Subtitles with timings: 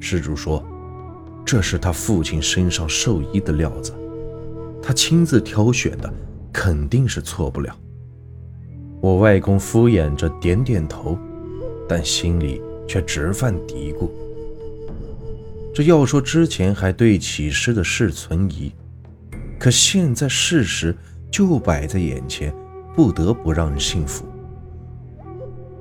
[0.00, 0.64] 施主说
[1.46, 3.92] ：“这是他父亲身上寿衣的料子，
[4.82, 6.12] 他亲自挑选的，
[6.52, 7.76] 肯定是错不了。”
[9.00, 11.16] 我外公敷衍着点点头，
[11.88, 14.10] 但心里却直犯嘀咕：
[15.74, 18.72] 这要说之前还对起尸的事存疑，
[19.58, 20.94] 可现在事实
[21.30, 22.54] 就摆在眼前，
[22.94, 24.26] 不得不让人信服。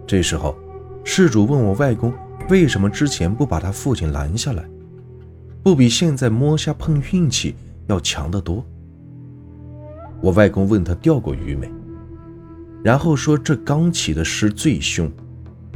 [0.07, 0.55] 这时候，
[1.03, 2.13] 事主问我外公
[2.49, 4.67] 为什么之前不把他父亲拦下来，
[5.63, 7.55] 不比现在摸虾碰运气
[7.87, 8.65] 要强得多。
[10.19, 11.71] 我外公问他钓过鱼没，
[12.83, 15.09] 然后说这刚起的尸最凶，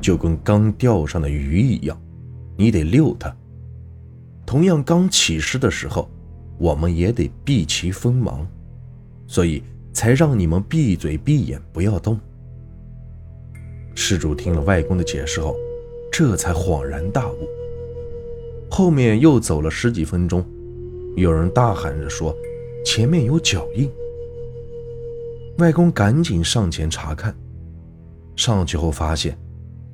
[0.02, 1.98] 就跟刚钓上的鱼一样，
[2.58, 3.34] 你得遛它。
[4.46, 6.10] 同样刚起尸的时候，
[6.58, 8.46] 我们也得避其锋芒，
[9.28, 12.20] 所以才让你们闭嘴闭眼不要动。
[13.96, 15.56] 施主听了外公的解释后，
[16.14, 17.50] 这才恍然大悟。
[18.70, 20.46] 后面又走了十几分钟，
[21.16, 22.36] 有人大喊着说
[22.86, 23.92] ：“前面有脚印。”
[25.58, 27.36] 外公赶紧上前查看，
[28.36, 29.36] 上去后发现，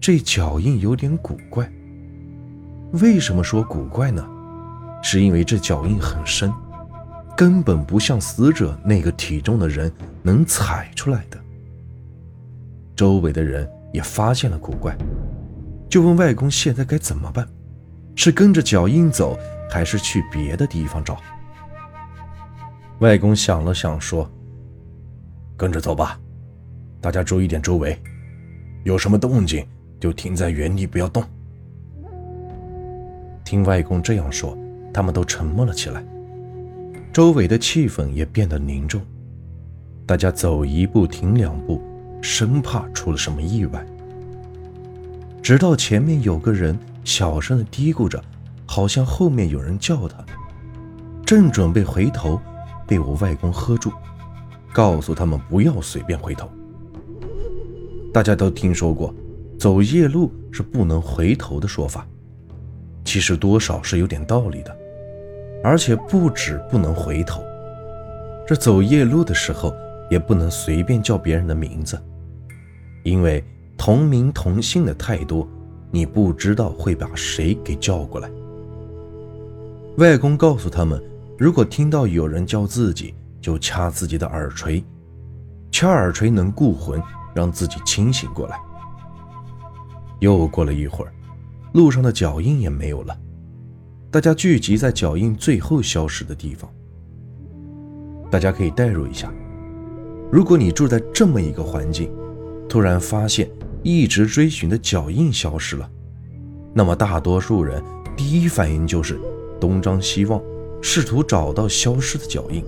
[0.02, 1.72] 这脚印有点古怪。
[3.02, 4.28] 为什么说古怪呢？
[5.02, 6.52] 是因为这脚印很深，
[7.38, 9.89] 根本不像死者那个体重的人
[10.22, 11.39] 能踩出来的。
[12.94, 13.66] 周围的人。
[13.92, 14.95] 也发现了古怪，
[15.90, 17.48] 就问外公现在该怎么办？
[18.16, 19.38] 是跟着脚印走，
[19.70, 21.20] 还是去别的地方找？
[23.00, 24.30] 外公想了想说
[25.58, 26.20] ：“跟着走吧，
[27.02, 27.98] 大家注意点周围，
[28.84, 29.66] 有什么动静
[30.00, 31.23] 就停在原地，不要动。”
[33.44, 34.56] 听外公这样说，
[34.94, 36.04] 他们都沉默了起来，
[37.12, 39.02] 周围的气氛也变得凝重，
[40.06, 41.82] 大家走一步停两步。
[42.22, 43.82] 生怕出了什么意外，
[45.42, 48.22] 直到前面有个人小声的嘀咕着，
[48.66, 50.23] 好像后面有人叫他，
[51.26, 52.40] 正准备回头，
[52.86, 53.92] 被我外公喝住，
[54.72, 56.50] 告诉他们不要随便回头。
[58.14, 59.14] 大家都听说过，
[59.58, 62.06] 走夜路是不能回头的说法，
[63.04, 64.76] 其实多少是有点道理的，
[65.64, 67.42] 而且不止不能回头，
[68.48, 69.73] 这走夜路的时候
[70.11, 72.00] 也不能随便叫别人的名字。
[73.04, 73.44] 因为
[73.80, 75.48] 同名同姓的太多，
[75.90, 78.30] 你不知道会把谁给叫过来。
[79.98, 81.02] 外公告诉他们，
[81.38, 84.84] 如果听到有人叫自己，就掐自己的耳垂，
[85.72, 87.02] 掐耳垂能固魂，
[87.34, 88.60] 让自己清醒过来。
[90.20, 91.14] 又过了一会儿，
[91.72, 93.18] 路上的脚印也没有了，
[94.12, 96.70] 大家聚集在脚印最后消失的地方。
[98.30, 99.32] 大家可以代入一下，
[100.30, 102.12] 如果你住在这么一个环境。
[102.70, 103.50] 突然发现
[103.84, 105.90] 一直追寻的脚印消失了，
[106.73, 107.84] 那么大多数人
[108.16, 109.20] 第一反应就是
[109.60, 110.42] 东张西望，
[110.82, 112.64] 试图找到消失的脚印。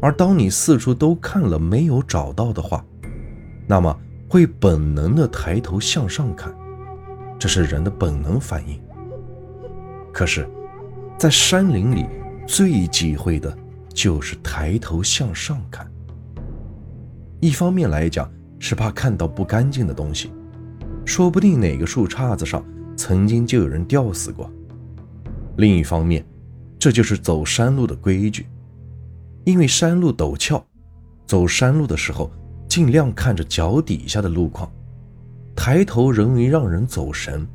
[0.00, 2.84] 而当你四处都看了没有找到的话，
[3.66, 3.98] 那么
[4.28, 6.54] 会本能的抬头向上看，
[7.38, 8.80] 这是人的本能反应。
[10.12, 10.48] 可是，
[11.18, 12.06] 在山林里
[12.46, 13.56] 最忌讳的
[13.92, 15.90] 就是抬头向上看。
[17.40, 20.30] 一方面来讲，是怕看到不干净的东西，
[21.04, 22.64] 说不定哪个树杈子上
[22.96, 24.50] 曾经就有人吊死过。
[25.56, 26.24] 另一方面，
[26.78, 28.46] 这就是走山路的规矩，
[29.44, 30.64] 因为山路陡峭，
[31.26, 32.30] 走山路的时候
[32.68, 34.70] 尽量看着脚底下的路况，
[35.56, 37.46] 抬头容易让人走神，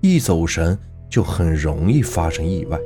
[0.00, 0.76] 一走神
[1.08, 2.78] 就很容易发生意外。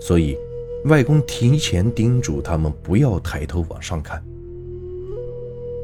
[0.00, 0.36] 所以，
[0.84, 4.22] 外公提前叮嘱他们不要抬头往上看。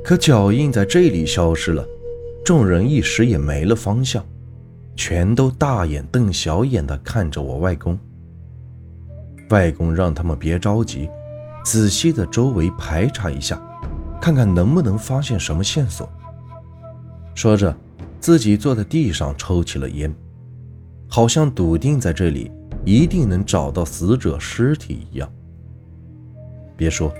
[0.08, 1.86] 可脚印在这里消失了，
[2.42, 4.24] 众人一时也没了方向，
[4.96, 7.98] 全都大眼瞪小眼的看着我外公。
[9.50, 11.10] 外公让他们别着急，
[11.62, 13.60] 仔细的周围排查一下，
[14.18, 16.10] 看看能不能发现什么线索。
[17.34, 17.76] 说着，
[18.18, 20.10] 自己坐在地上抽起了烟，
[21.06, 22.50] 好像笃定在这里
[22.82, 25.30] 一定能找到死者尸体一样。
[26.78, 27.12] 别说。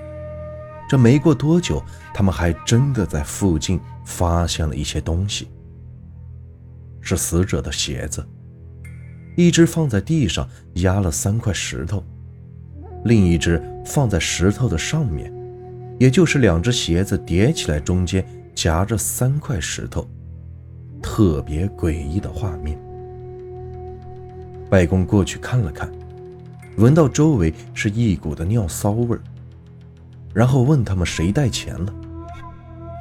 [0.88, 1.82] 这没过多久，
[2.14, 5.48] 他们还真的在附近发现了一些东西，
[7.02, 8.26] 是死者的鞋子，
[9.36, 12.02] 一只放在地上压了三块石头，
[13.04, 15.30] 另一只放在石头的上面，
[16.00, 20.08] 也就是两只鞋子叠起来，中间夹着三块石头，
[21.02, 22.78] 特别诡异的画面。
[24.70, 25.90] 外公过去看了看，
[26.78, 29.20] 闻到周围是一股的尿骚味儿。
[30.38, 31.92] 然后问他们谁带钱了。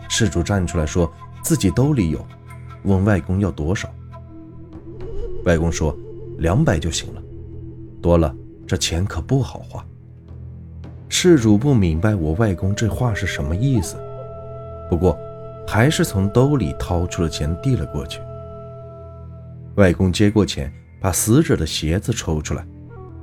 [0.09, 1.13] 事主站出来说
[1.43, 2.25] 自己兜里有，
[2.81, 3.87] 问外公要多少。
[5.45, 5.95] 外公说
[6.39, 7.21] 两百就行了，
[8.01, 8.35] 多了
[8.65, 9.85] 这钱可不好花。
[11.09, 13.97] 事主不明白我外公这话是什么意思，
[14.89, 15.15] 不过
[15.67, 18.19] 还是从兜里掏出了钱递了过去。
[19.75, 22.65] 外公接过钱，把死者的鞋子抽出来，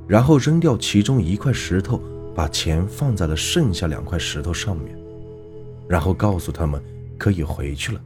[0.06, 2.00] 然后扔掉其中一块石头，
[2.34, 4.96] 把钱放在了剩下两块石头上面，
[5.88, 6.82] 然后告诉他们
[7.18, 8.00] 可以回去了。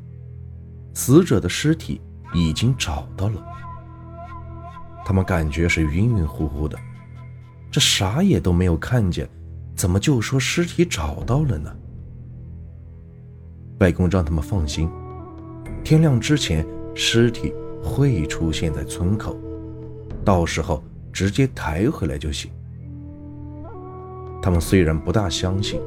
[0.95, 2.01] 死者的尸体
[2.35, 3.43] 已经找到了。
[5.05, 6.79] 他们感觉是晕晕乎乎的，
[7.71, 9.29] 这啥也都没有看见。
[9.75, 11.75] 怎么就说尸体找到了呢？
[13.79, 14.91] 外公让他们放心，
[15.85, 19.39] 天亮之前尸体会出现在村口，
[20.25, 20.83] 到时候
[21.13, 22.51] 直接抬回来就行。
[24.49, 25.79] 他们虽然不大相信，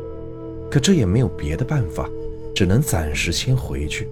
[0.69, 2.07] 可这也没有别的办法，
[2.53, 4.07] 只能暂时先回去。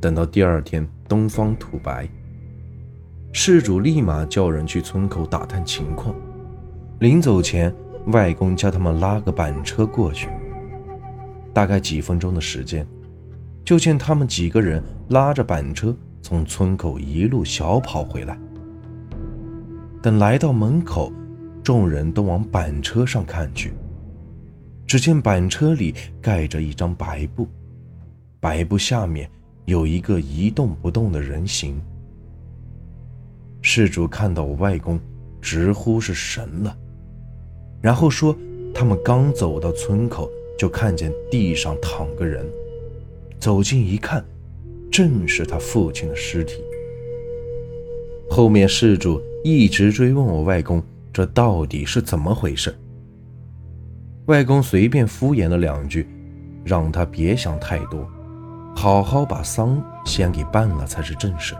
[0.00, 2.08] 等到第二天东方吐白，
[3.32, 6.14] 事主立马叫人去村口打探情况。
[7.00, 7.74] 临走前，
[8.12, 10.28] 外公叫他们拉个板车过去。
[11.52, 12.86] 大概几分钟的时间，
[13.64, 15.92] 就见他们几个人拉着板车
[16.22, 18.38] 从村口一路小跑回来。
[20.00, 21.12] 等来到门口，
[21.68, 23.74] 众人都往板车上看去。
[24.86, 27.46] 只见板车里盖着一张白布，
[28.40, 29.30] 白布下面
[29.66, 31.78] 有一个一动不动的人形。
[33.60, 34.98] 事主看到我外公，
[35.42, 36.74] 直呼是神了。
[37.82, 38.34] 然后说，
[38.74, 40.26] 他们刚走到村口，
[40.58, 42.46] 就看见地上躺个人。
[43.38, 44.24] 走近一看，
[44.90, 46.62] 正是他父亲的尸体。
[48.30, 50.82] 后面事主一直追问我外公，
[51.18, 52.72] 这到底是怎么回事？
[54.26, 56.08] 外公随便敷衍了两句，
[56.64, 58.08] 让他别想太多，
[58.76, 61.56] 好好把丧先给办了才是正事。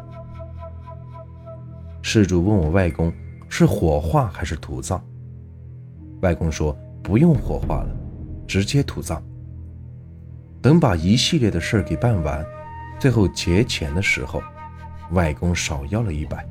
[2.02, 3.12] 事主问我外公
[3.48, 5.04] 是火化还是土葬？
[6.20, 6.72] 外公说
[7.02, 7.90] ：“不用火化了，
[8.46, 9.20] 直接土葬。
[10.62, 12.46] 等把一系列的事儿给办完，
[13.00, 14.40] 最后结钱的时候，
[15.10, 16.48] 外公少要了一百，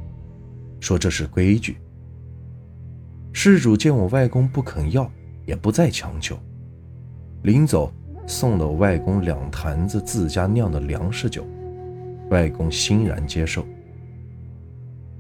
[0.81, 1.77] 说这是规矩。”
[3.31, 5.09] 事主见我外公不肯要，
[5.45, 6.38] 也不再强求。
[7.44, 7.94] 临走，
[8.25, 11.45] 送了我外公两坛子自家酿的粮食酒，
[12.29, 13.65] 外公欣然接受。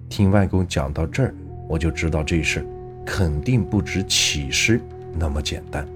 [0.09, 1.33] 听外公讲到这儿，
[1.67, 2.65] 我就知道这事。
[3.05, 4.81] 肯定不止起尸
[5.17, 5.87] 那么简单，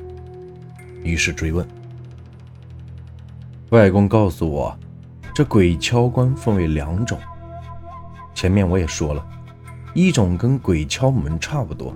[1.03, 1.67] 于是追问。
[3.71, 4.73] 外公告诉我，
[5.35, 7.19] 这鬼敲棺分为两种。
[8.33, 9.25] 前面我也说了，
[9.93, 11.93] 一种跟鬼敲门差不多，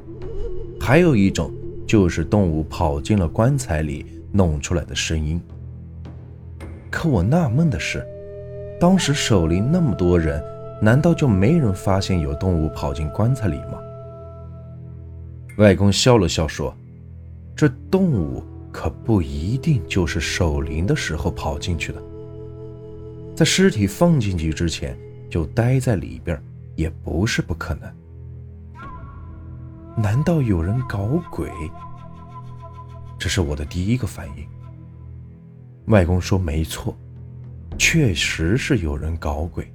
[0.80, 1.52] 还有一种
[1.88, 5.42] 就是动物跑进了棺材里弄出来的声音。
[6.92, 8.06] 可我纳闷的是，
[8.80, 10.44] 当时守灵那么多人，
[10.82, 13.80] 难道就没人发现有动物跑进棺材里吗？
[15.58, 16.76] 外公笑了笑说
[17.56, 18.44] ：“这动物
[18.74, 22.02] 可不一定就是守灵的时候跑进去的，
[23.34, 24.98] 在尸体放进去之前
[25.30, 26.38] 就待在里边，
[26.76, 27.92] 也不是不可能。
[29.96, 31.50] 难道有人搞鬼？
[33.18, 34.46] 这是我的第一个反应。”
[35.88, 36.96] 外公说：“没错，
[37.78, 39.72] 确实是有人搞鬼。”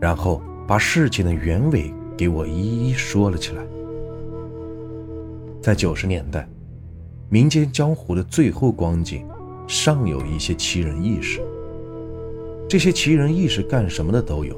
[0.00, 3.62] 然后把事情的原委给我一一说了起来。
[5.60, 6.48] 在九十年代，
[7.28, 9.26] 民间江湖的最后光景，
[9.66, 11.42] 尚有一些奇人异事。
[12.68, 14.56] 这些奇人异事干什么的都有。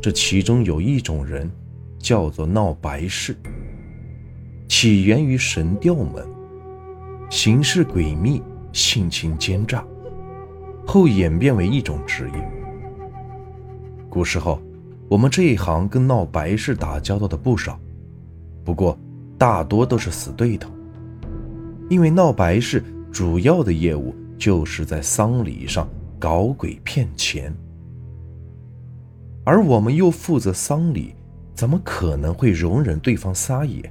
[0.00, 1.50] 这其中有一种人，
[1.98, 3.36] 叫做闹白事，
[4.68, 6.26] 起源于神调门，
[7.30, 9.84] 行事诡秘，性情奸诈，
[10.86, 12.52] 后演变为一种职业。
[14.08, 14.60] 古时候，
[15.08, 17.78] 我们这一行跟闹白事打交道的不少，
[18.64, 18.98] 不过。
[19.38, 20.70] 大多都是死对头，
[21.90, 25.86] 因为闹白事主要的业务就是在丧礼上
[26.18, 27.54] 搞鬼骗钱，
[29.46, 31.14] 而我们又负责丧礼，
[31.54, 33.90] 怎么可能会容忍对方撒野？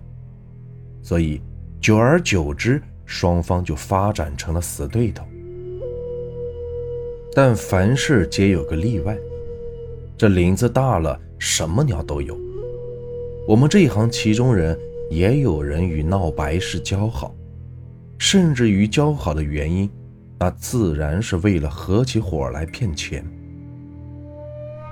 [1.01, 1.41] 所以
[1.81, 5.25] 久而久之，双方就发展成了死对头。
[7.33, 9.17] 但凡事皆有个例外，
[10.17, 12.37] 这林子大了，什么鸟都有。
[13.47, 14.77] 我们这一行其中人。
[15.11, 17.35] 也有人与闹白事交好，
[18.17, 19.87] 甚至于交好的原因，
[20.39, 23.23] 那自然是为了合起伙来骗钱。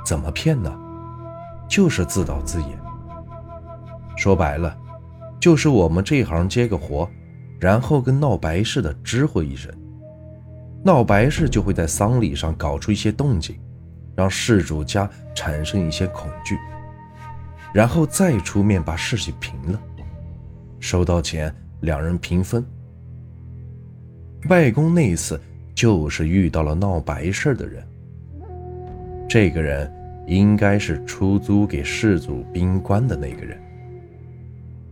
[0.03, 0.73] 怎么骗呢？
[1.67, 2.69] 就是自导自演。
[4.15, 4.77] 说白了，
[5.39, 7.09] 就是我们这行接个活，
[7.59, 9.73] 然后跟闹白事的知会一声，
[10.83, 13.59] 闹白事就会在丧礼上搞出一些动静，
[14.15, 16.57] 让事主家产生一些恐惧，
[17.73, 19.81] 然后再出面把事情平了。
[20.79, 22.63] 收到钱，两人平分。
[24.49, 25.41] 外公那次
[25.73, 27.81] 就是遇到了闹白事的人，
[29.33, 29.91] 这个人
[30.27, 33.59] 应该是出租给事主宾馆的那个人，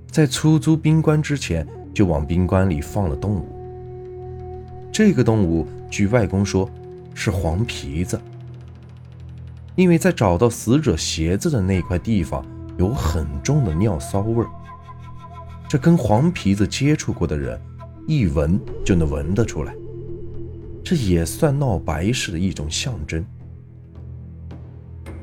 [0.09, 3.45] 在出租宾馆之前就往宾馆里放了动物。
[4.91, 6.67] 这个动物据外公说
[7.13, 8.19] 是黄皮子，
[9.75, 12.43] 因为在找到死者鞋子的那块地方
[12.77, 14.49] 有很重的尿骚味儿。
[15.69, 17.61] 这跟黄皮子接触过的人，
[18.07, 19.75] 一闻就能闻得出来。
[20.83, 23.23] 这也算闹白事的一种象征。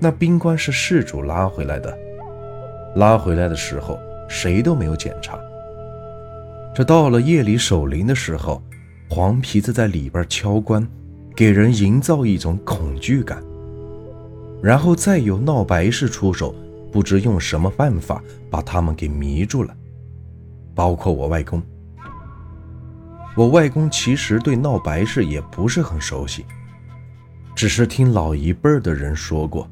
[0.01, 1.97] 那冰棺是事主拉回来的，
[2.95, 5.39] 拉回来的时候谁都没有检查。
[6.75, 8.63] 这到了夜里守灵的时候，
[9.09, 10.87] 黄皮子在里边敲棺，
[11.35, 13.43] 给人营造一种恐惧感。
[14.63, 16.55] 然后再有闹白事出手，
[16.93, 19.75] 不知用什么办法把他们给迷住了。
[20.75, 21.61] 包括我外公，
[23.37, 26.45] 我外公其实对闹白事也不是很熟悉，
[27.57, 29.69] 只是听老一辈的人说过，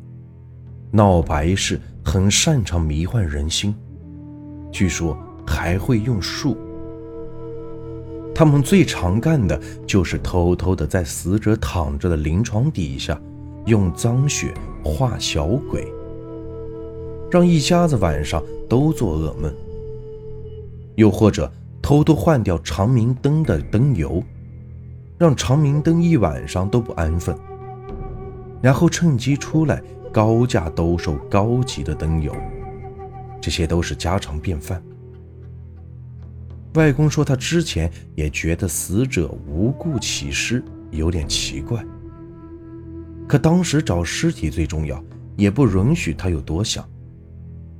[0.91, 3.75] 闹白事很擅长迷幻人心，
[4.71, 6.57] 据说还会用术。
[8.35, 13.19] 他们最常干的就是偷偷的在死者躺着的灵床底下，
[13.65, 14.53] 用脏血
[14.85, 15.91] 画小鬼，
[17.31, 19.53] 让一家子晚上都做噩梦。
[20.97, 21.51] 又或者
[21.83, 24.23] 偷偷换掉长明灯的灯油，
[25.19, 27.37] 让长明灯一晚上都不安分，
[28.63, 29.83] 然后趁机出来
[30.17, 32.35] 高价兜售高级的灯油，
[33.39, 34.83] 这些都是家常便饭。
[36.73, 41.85] 外公说他之前也觉得死者无故起尸有点奇怪，
[43.29, 45.05] 可当时找尸体最重要，
[45.37, 46.83] 也不允许他有多想，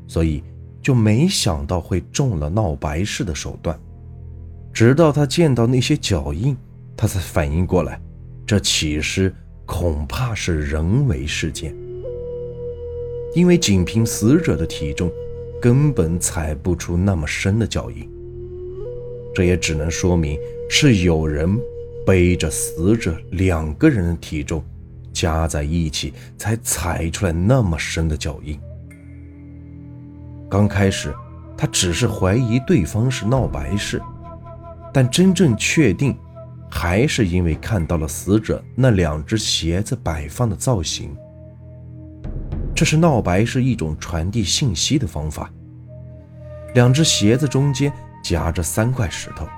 [0.07, 0.45] 所以。
[0.83, 3.77] 就没想到会中了闹白事的手段，
[4.73, 6.57] 直到他见到那些脚印，
[6.97, 8.01] 他才反应过来，
[8.47, 11.75] 这起尸恐怕是人为事件。
[13.37, 15.13] 因为仅凭死者的体重，
[15.61, 18.11] 根本踩不出那么深的脚印。
[19.35, 20.39] 这也只能说明
[20.71, 21.47] 是有人
[22.07, 24.65] 背着死者两个人的体重
[25.13, 28.59] 加在一起，才踩出来那么深的脚印。
[30.49, 31.15] 刚开始，
[31.59, 34.01] 他只是怀疑对方是闹白事，
[34.95, 36.17] 但真正确定，
[36.71, 41.15] 还是因为看到了死者那两只鞋子摆放的造型。
[42.77, 45.51] 这是闹白是一种传递信息的方法。
[46.75, 47.93] 两只鞋子中间
[48.23, 49.49] 夹着三块石头，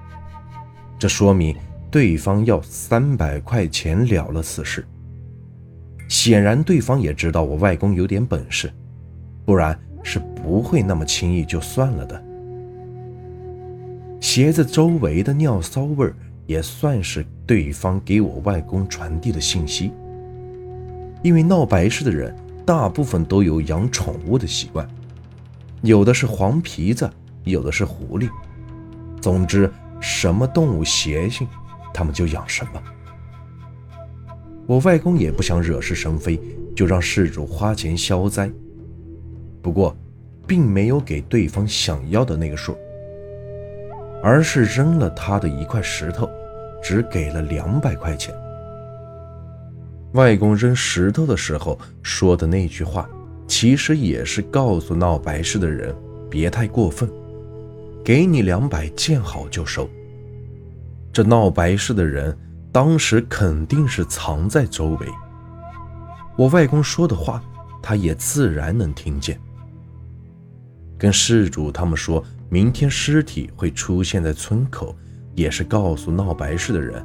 [0.98, 1.54] 这说明
[1.90, 4.86] 对方要三百块钱了了此事。
[6.08, 8.72] 显然，对方也知道我外公有点本事，
[9.44, 9.78] 不然。
[10.04, 12.24] 是不会那么轻易就算了的。
[14.20, 16.10] 鞋子周围的尿骚味
[16.46, 19.92] 也算是对方给我外公传递的信息。
[21.20, 22.34] 因为闹白事的人
[22.68, 24.86] 大部分都有养宠物的习惯，
[25.80, 27.10] 有的是黄皮子，
[27.44, 28.28] 有的是狐狸，
[29.22, 31.48] 总之什么动物邪性，
[31.94, 32.82] 他们就养什么。
[34.66, 36.38] 我外公也不想惹是生非，
[36.76, 38.50] 就让事主花钱消灾。
[39.62, 39.96] 不过，
[40.46, 42.76] 并没有给对方想要的那个数，
[44.22, 46.28] 而是扔了他的一块石头，
[46.82, 48.34] 只给了两百块钱。
[50.12, 53.08] 外公扔石头的时候说的那句话，
[53.46, 55.94] 其实也是告诉闹白事的人
[56.30, 57.08] 别太过分，
[58.04, 59.88] 给你两百，见好就收。
[61.12, 62.36] 这闹白事的人
[62.72, 65.06] 当时肯定是藏在周围，
[66.36, 67.42] 我外公说的话，
[67.82, 69.38] 他也自然能听见。
[70.96, 74.96] 跟事主他们说明天尸体会出现在村口，
[75.34, 77.04] 也是告诉闹白事的人，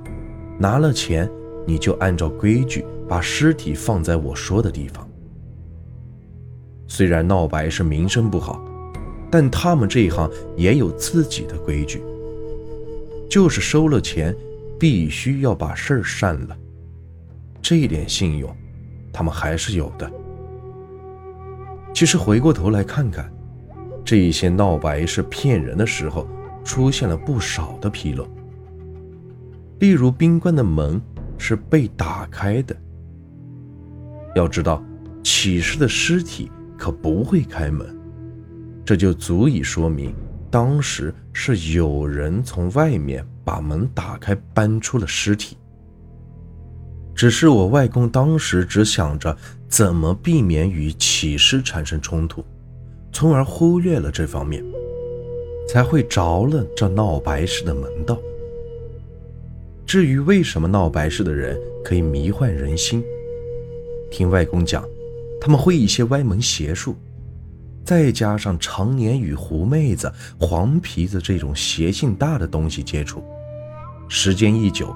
[0.57, 1.29] 拿了钱
[1.65, 5.07] 你就按照规矩把尸体放在我说的地方。
[6.87, 8.63] 虽然闹白事名声不好，
[9.31, 12.01] 但他们这一行也有自己的规矩，
[13.29, 14.35] 就是收了钱
[14.79, 16.57] 必须要把事儿散了，
[17.61, 18.55] 这一点信用
[19.11, 20.11] 他们还是有的。
[21.93, 23.31] 其实回过头来看看。
[24.05, 26.27] 这些闹白事骗人的时候，
[26.65, 28.27] 出现了不少的纰漏。
[29.79, 31.01] 例如，宾馆的门
[31.37, 32.75] 是被打开的。
[34.35, 34.83] 要知道，
[35.23, 37.95] 起尸的尸体可不会开门，
[38.83, 40.13] 这就足以说明
[40.49, 45.57] 当时是有人从外面把门打开，搬出了尸体。
[47.15, 49.37] 只是我外公当时只想着
[49.67, 52.43] 怎么避免与起尸产生冲突，
[53.11, 54.63] 从而忽略了这方面，
[55.69, 58.17] 才会着了这闹白事的门道。
[59.85, 63.03] 至于为什么闹白事的人可以迷幻人心，
[64.09, 64.83] 听外公讲，
[65.39, 66.95] 他们会一些歪门邪术，
[67.83, 73.23] 再加上常年与狐妹子、黄皮子这种邪性大的东西接触，
[74.07, 74.95] 时间一久，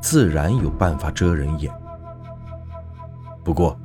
[0.00, 1.72] 自然有办法遮人眼。
[3.42, 3.78] 不过，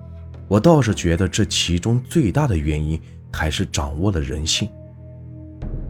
[0.48, 3.00] 我倒是觉得这其中最大的原因
[3.31, 4.70] 还是掌握了人性。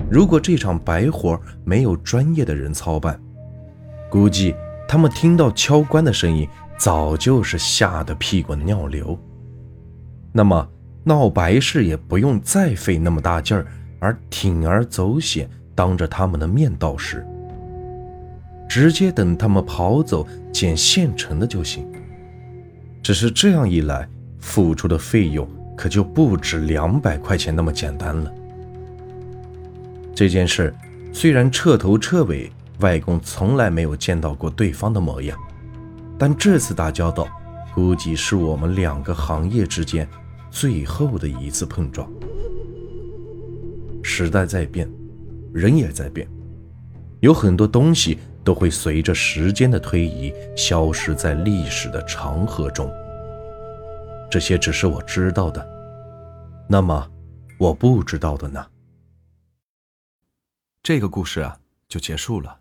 [0.10, 3.20] 如果这场白活没有专业的人操办，
[4.12, 4.54] 估计
[4.90, 6.46] 他们听到敲棺的声音，
[6.78, 9.18] 早就是吓得屁滚尿流。
[10.34, 10.68] 那么
[11.06, 13.66] 闹白事也不用再费那么大劲儿，
[14.00, 17.26] 而铤而走险，当着他们的面倒事，
[18.68, 21.90] 直接等他们跑走捡现成的就行。
[23.02, 24.06] 只是这样一来，
[24.40, 28.30] 付出的费用可就不止两百块钱那么简单了。
[30.14, 30.74] 这件事
[31.14, 32.52] 虽然彻头彻尾，
[32.82, 35.40] 外公从来没有见到过对方的模样，
[36.20, 37.26] 但这次打交道，
[37.74, 40.08] 估计是我们两个行业之间
[40.50, 42.12] 最后的一次碰撞。
[44.04, 44.92] 时代在变，
[45.54, 46.28] 人也在变，
[47.22, 48.20] 有很多东西。
[48.44, 52.92] 都会随着时间的推移消失在历史的长河中。
[54.32, 55.64] 这些只是我知道的，
[56.68, 57.08] 那么
[57.60, 58.66] 我不知道的呢？
[60.82, 61.56] 这个故事啊
[61.88, 62.61] 就结束了。